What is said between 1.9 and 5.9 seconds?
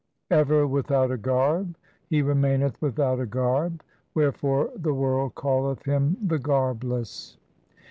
He remaineth without a garb; Wherefore the world calleth